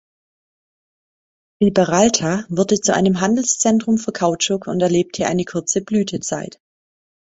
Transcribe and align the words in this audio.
Riberalta 1.61 2.45
wurde 2.49 2.81
zu 2.81 2.95
einem 2.95 3.21
Handelszentrum 3.21 3.99
für 3.99 4.11
Kautschuk 4.11 4.65
und 4.65 4.81
erlebte 4.81 5.27
eine 5.27 5.45
kurze 5.45 5.83
Blütezeit. 5.83 6.59